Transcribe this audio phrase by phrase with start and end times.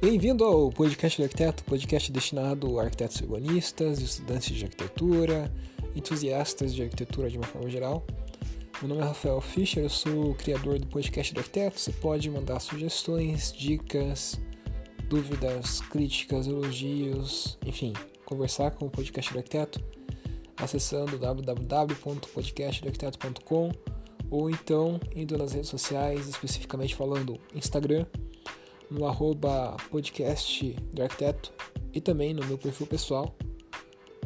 [0.00, 5.52] Bem-vindo ao Podcast do Arquiteto, podcast destinado a arquitetos urbanistas, estudantes de arquitetura,
[5.96, 8.06] entusiastas de arquitetura de uma forma geral.
[8.80, 11.80] Meu nome é Rafael Fischer, eu sou o criador do Podcast do Arquiteto.
[11.80, 14.40] Você pode mandar sugestões, dicas,
[15.08, 17.92] dúvidas, críticas, elogios, enfim,
[18.24, 19.82] conversar com o Podcast do Arquiteto
[20.60, 23.72] acessando www.podcastdoarquiteto.com
[24.30, 28.04] ou então indo nas redes sociais, especificamente falando Instagram,
[28.90, 31.52] no arroba podcast do arquiteto
[31.92, 33.34] e também no meu perfil pessoal,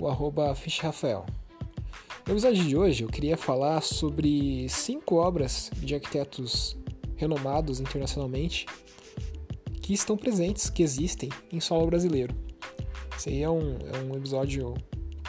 [0.01, 1.27] o arroba Rafael.
[2.27, 6.77] No episódio de hoje eu queria falar sobre cinco obras de arquitetos
[7.17, 8.67] renomados internacionalmente
[9.81, 12.35] que estão presentes, que existem em solo brasileiro.
[13.17, 14.75] Esse aí é um, é um episódio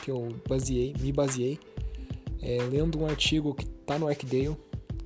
[0.04, 1.60] que eu baseei, me baseei
[2.42, 4.56] é, lendo um artigo que está no Arcdale,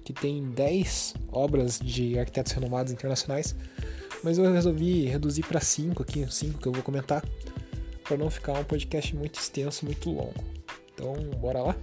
[0.04, 3.56] que tem 10 obras de arquitetos renomados internacionais
[4.24, 7.24] mas eu resolvi reduzir para cinco aqui, cinco que eu vou comentar,
[8.04, 10.44] para não ficar um podcast muito extenso, muito longo.
[10.94, 11.76] Então, bora lá?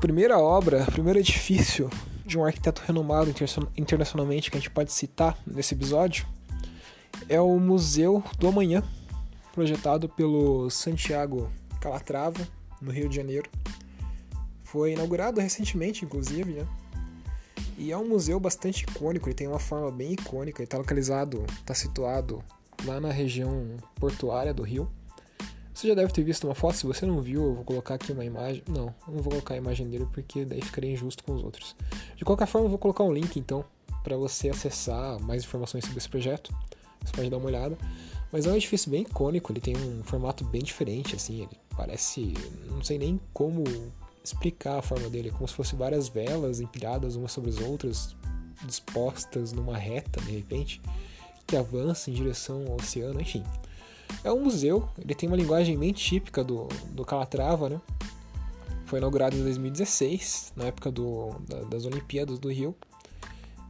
[0.00, 1.90] Primeira obra, primeiro edifício
[2.24, 3.32] de um arquiteto renomado
[3.76, 6.26] internacionalmente que a gente pode citar nesse episódio
[7.28, 8.82] é o Museu do Amanhã,
[9.52, 12.46] projetado pelo Santiago Calatrava,
[12.80, 13.50] no Rio de Janeiro.
[14.62, 16.66] Foi inaugurado recentemente, inclusive, né?
[17.76, 21.44] E é um museu bastante icônico, ele tem uma forma bem icônica, ele está localizado,
[21.48, 22.44] está situado
[22.84, 24.88] lá na região portuária do Rio.
[25.72, 28.12] Você já deve ter visto uma foto, se você não viu, eu vou colocar aqui
[28.12, 28.62] uma imagem.
[28.68, 31.74] Não, não vou colocar a imagem dele porque daí ficaria injusto com os outros.
[32.16, 33.64] De qualquer forma, eu vou colocar um link então
[34.04, 36.54] para você acessar mais informações sobre esse projeto.
[37.02, 37.78] Você pode dar uma olhada.
[38.32, 42.34] Mas é um edifício bem icônico, ele tem um formato bem diferente, assim, ele parece.
[42.68, 43.64] não sei nem como
[44.22, 48.14] explicar a forma dele, é como se fossem várias velas empilhadas umas sobre as outras,
[48.64, 50.80] dispostas numa reta, de repente,
[51.46, 53.44] que avança em direção ao oceano, enfim.
[54.22, 57.80] É um museu, ele tem uma linguagem bem típica do, do Calatrava, né?
[58.86, 62.74] Foi inaugurado em 2016, na época do, da, das Olimpíadas do Rio.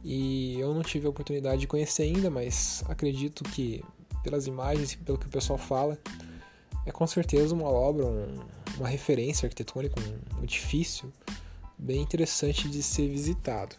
[0.03, 3.83] E eu não tive a oportunidade de conhecer ainda, mas acredito que
[4.21, 5.97] pelas imagens e pelo que o pessoal fala,
[6.85, 8.39] é com certeza uma obra, um,
[8.77, 11.11] uma referência arquitetônica, um, edifício
[11.77, 13.75] bem interessante de ser visitado.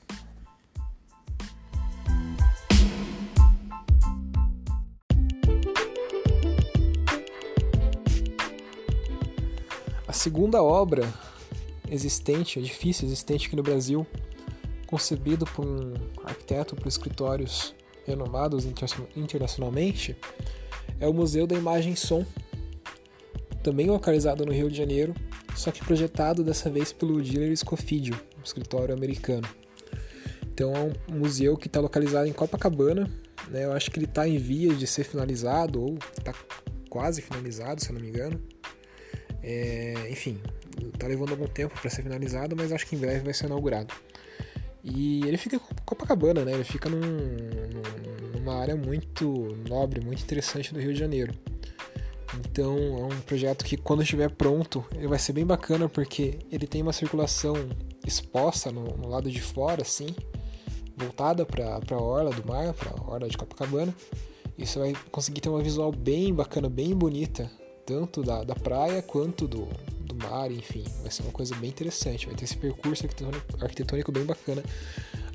[10.07, 11.11] A segunda obra
[11.91, 14.07] existente, edifício existente aqui no Brasil,
[14.87, 17.75] concebido por um arquiteto para escritórios
[18.07, 18.67] renomados
[19.17, 20.17] internacionalmente,
[21.01, 22.25] é o Museu da Imagem e Som,
[23.63, 25.15] também localizado no Rio de Janeiro,
[25.55, 29.49] só que projetado dessa vez pelo Diller Scofidio, um escritório americano.
[30.53, 33.11] Então é um museu que está localizado em Copacabana,
[33.49, 33.65] né?
[33.65, 36.35] eu acho que ele está em vias de ser finalizado, ou está
[36.89, 38.41] quase finalizado, se eu não me engano.
[39.43, 40.41] É, enfim,
[40.95, 43.93] está levando algum tempo para ser finalizado, mas acho que em breve vai ser inaugurado.
[44.83, 46.53] E ele fica em Copacabana, né?
[46.53, 47.01] Ele fica num,
[48.35, 51.33] numa área muito nobre, muito interessante do Rio de Janeiro.
[52.41, 56.67] Então é um projeto que quando estiver pronto, ele vai ser bem bacana porque ele
[56.67, 57.55] tem uma circulação
[58.07, 60.09] exposta no, no lado de fora, assim,
[60.97, 63.95] voltada para a orla do mar, para a orla de Copacabana.
[64.59, 67.51] E você vai conseguir ter uma visual bem bacana, bem bonita,
[67.87, 69.69] tanto da, da praia quanto do,
[70.03, 73.05] do mar, enfim, vai ser uma coisa bem interessante, vai ter esse percurso
[73.61, 74.63] arquitetônico, bem bacana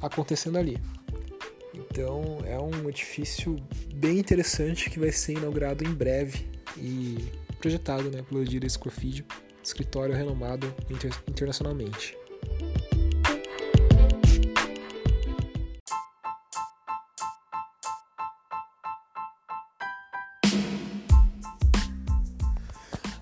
[0.01, 0.77] acontecendo ali.
[1.73, 3.55] Então é um edifício
[3.93, 7.17] bem interessante que vai ser inaugurado em breve e
[7.59, 9.25] projetado né, pelo Dira Scorfidio,
[9.63, 12.17] escritório renomado inter internacionalmente.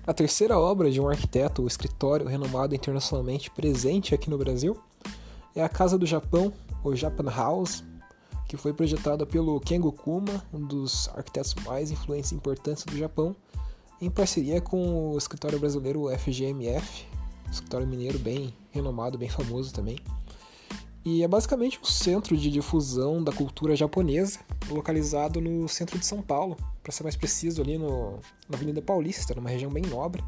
[0.06, 4.80] A terceira obra de um arquiteto ou escritório renomado internacionalmente presente aqui no Brasil
[5.52, 6.52] é a Casa do Japão,
[6.84, 7.82] ou Japan House,
[8.46, 13.34] que foi projetada pelo Kengo Kuma, um dos arquitetos mais influentes e importantes do Japão,
[14.00, 17.04] em parceria com o escritório brasileiro FGMF,
[17.50, 19.98] escritório mineiro bem renomado, bem famoso também.
[21.08, 26.20] E é basicamente um centro de difusão da cultura japonesa, localizado no centro de São
[26.20, 28.18] Paulo, para ser mais preciso, ali no,
[28.48, 30.24] na Avenida Paulista, numa região bem nobre.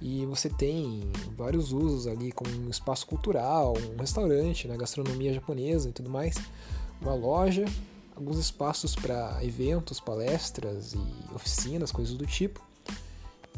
[0.00, 1.02] E você tem
[1.36, 6.36] vários usos ali, como um espaço cultural, um restaurante, né, gastronomia japonesa e tudo mais,
[6.98, 7.66] uma loja,
[8.16, 12.66] alguns espaços para eventos, palestras e oficinas, coisas do tipo.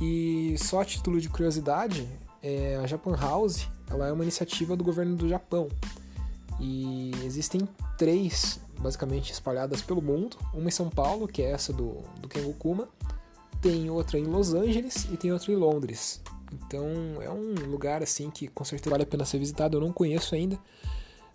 [0.00, 2.08] E só a título de curiosidade,
[2.42, 5.68] é, a Japan House ela é uma iniciativa do governo do Japão.
[6.60, 10.36] E existem três, basicamente, espalhadas pelo mundo.
[10.52, 12.88] Uma em São Paulo, que é essa do, do Kengokuma.
[13.60, 16.20] Tem outra em Los Angeles e tem outra em Londres.
[16.52, 19.76] Então é um lugar assim que com certeza vale a pena ser visitado.
[19.76, 20.58] Eu não conheço ainda,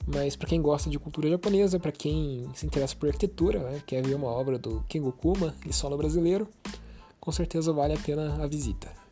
[0.07, 4.03] mas para quem gosta de cultura japonesa, para quem se interessa por arquitetura, né, quer
[4.05, 6.47] ver uma obra do Kengokuma em solo brasileiro,
[7.19, 9.02] com certeza vale a pena a visita.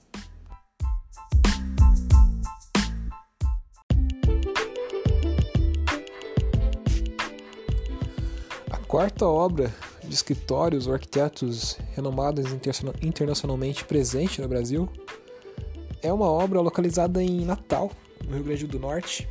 [8.91, 9.73] Quarta obra
[10.03, 12.45] de escritórios ou arquitetos renomados
[13.01, 14.89] internacionalmente presente no Brasil
[16.03, 17.89] é uma obra localizada em Natal,
[18.27, 19.29] no Rio Grande do Norte,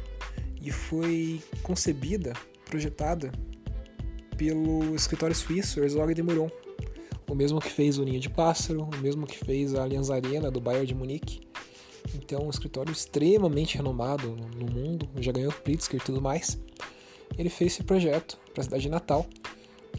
[0.63, 2.33] e foi concebida,
[2.65, 3.31] projetada
[4.35, 6.49] pelo escritório suíço Herzog de Meuron,
[7.29, 10.51] o mesmo que fez o Ninho de Pássaro, o mesmo que fez a Allianz Arena
[10.51, 11.43] do Bayern de Munique.
[12.15, 16.59] Então, um escritório extremamente renomado no mundo, já ganhou Pritzker e tudo mais.
[17.37, 19.27] Ele fez esse projeto para a cidade de Natal,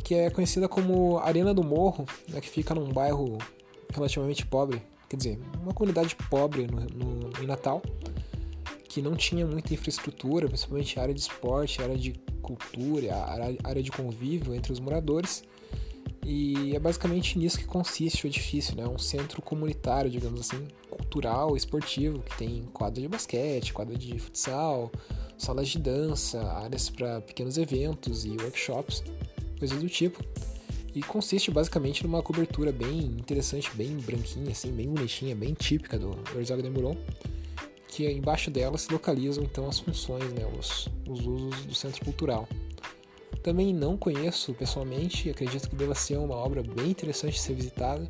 [0.04, 3.38] que é conhecida como Arena do Morro, né, que fica num bairro
[3.94, 7.82] relativamente pobre, quer dizer, uma comunidade pobre no, no, em Natal,
[8.88, 13.16] que não tinha muita infraestrutura, principalmente área de esporte, área de cultura,
[13.64, 15.44] área de convívio entre os moradores.
[16.24, 18.86] E é basicamente nisso que consiste o edifício, né?
[18.86, 24.92] Um centro comunitário, digamos assim, cultural, esportivo, que tem quadra de basquete, quadra de futsal,
[25.38, 29.04] salas de dança, áreas para pequenos eventos e workshops,
[29.62, 30.24] coisas do tipo.
[30.94, 36.18] E consiste basicamente numa cobertura bem interessante, bem branquinha, assim, bem bonitinha, bem típica do
[36.36, 36.98] Herzog de Meuron
[37.92, 42.48] que embaixo dela se localizam então as funções, né, os, os usos do centro cultural.
[43.44, 48.08] Também não conheço pessoalmente, acredito que deva ser uma obra bem interessante de ser visitada,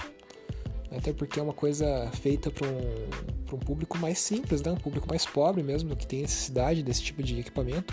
[0.92, 4.72] até porque é uma coisa feita para um, um público mais simples, né?
[4.72, 7.92] um público mais pobre mesmo, que tem necessidade desse tipo de equipamento,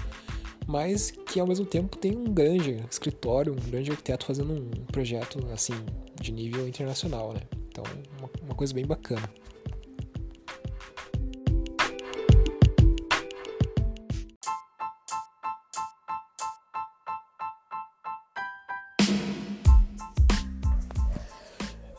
[0.68, 5.38] mas que ao mesmo tempo tem um grande escritório, um grande arquiteto fazendo um projeto
[5.52, 5.72] assim
[6.20, 7.40] de nível internacional, né?
[7.68, 7.82] Então,
[8.18, 9.28] uma, uma coisa bem bacana.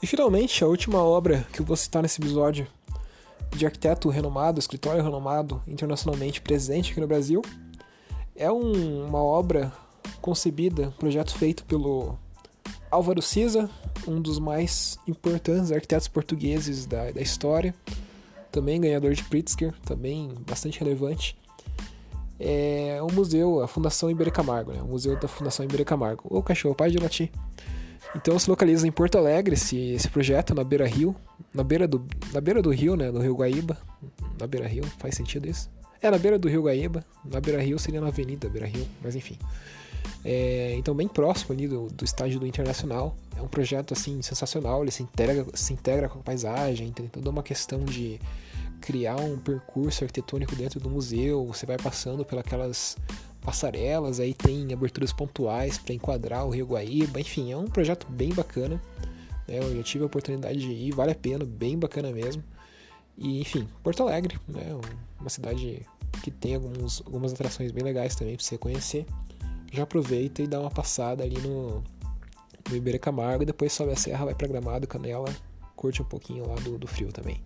[0.09, 2.67] finalmente, a última obra que eu vou citar nesse episódio
[3.55, 7.43] de arquiteto renomado, escritório renomado, internacionalmente presente aqui no Brasil,
[8.39, 9.71] é um, uma obra
[10.21, 12.17] concebida, um projeto feito pelo
[12.89, 13.69] Álvaro Siza,
[14.07, 17.75] um dos mais importantes arquitetos portugueses da, da história,
[18.49, 21.37] também ganhador de Pritzker, também bastante relevante.
[22.39, 24.81] É o museu, a Fundação Iberê Camargo, né?
[24.81, 27.29] o museu da Fundação Iberê Camargo, ou cachorro, pai de latim.
[28.15, 31.13] Então se localiza em Porto Alegre esse, esse projeto, na beira rio,
[31.53, 33.77] na beira, do, na beira do rio, né, do rio Guaíba,
[34.39, 35.69] na beira rio, faz sentido isso?
[36.01, 39.15] É, na beira do rio Guaíba, na beira rio seria na avenida beira rio, mas
[39.15, 39.37] enfim.
[40.23, 44.81] É, então bem próximo ali do, do estádio do Internacional, é um projeto assim sensacional,
[44.81, 48.19] ele se integra, se integra com a paisagem, tem toda uma questão de
[48.81, 52.97] criar um percurso arquitetônico dentro do museu, você vai passando pelas
[53.41, 58.29] passarelas, aí tem aberturas pontuais para enquadrar o Rio Guaíba, enfim, é um projeto bem
[58.29, 58.81] bacana.
[59.47, 59.59] Né?
[59.59, 62.43] Eu já tive a oportunidade de ir, vale a pena, bem bacana mesmo.
[63.17, 64.63] E enfim, Porto Alegre, né?
[65.19, 65.85] Uma cidade
[66.23, 69.05] que tem alguns, algumas atrações bem legais também para você conhecer.
[69.71, 71.83] Já aproveita e dá uma passada ali no,
[72.69, 75.33] no Iberê Camargo e depois sobe a serra, vai para Gramado, Canela,
[75.75, 77.41] curte um pouquinho lá do, do frio também.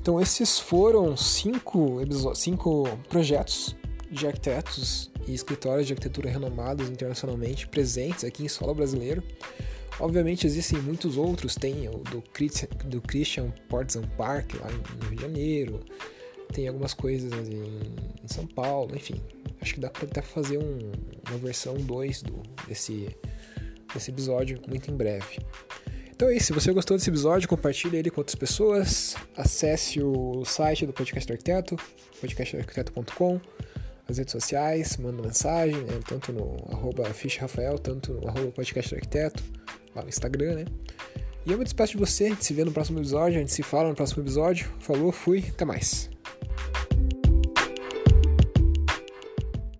[0.00, 2.00] Então esses foram cinco,
[2.34, 3.76] cinco projetos
[4.10, 9.22] de arquitetos e escritórios de arquitetura renomados internacionalmente presentes aqui em solo brasileiro.
[10.00, 15.16] Obviamente existem muitos outros, tem o do Christian, do Christian Portzan Park lá no Rio
[15.16, 15.80] de Janeiro,
[16.52, 17.94] tem algumas coisas em,
[18.26, 19.20] São Paulo, enfim.
[19.60, 20.92] Acho que dá para até fazer um,
[21.28, 22.22] uma versão 2
[22.68, 23.08] desse,
[23.92, 25.38] desse episódio muito em breve.
[26.10, 26.46] Então é isso.
[26.46, 29.14] Se você gostou desse episódio, compartilhe ele com outras pessoas.
[29.36, 31.76] Acesse o site do Podcast do Arquiteto,
[32.20, 33.40] podcastarquiteto.com,
[34.08, 37.04] as redes sociais, manda mensagem, né, tanto no arroba
[37.38, 39.42] Rafael, tanto no arroba podcast arquiteto,
[39.94, 40.64] lá no Instagram, né?
[41.44, 43.52] E eu me despeço de você, a gente se vê no próximo episódio, a gente
[43.52, 44.70] se fala no próximo episódio.
[44.80, 46.10] Falou, fui, até mais.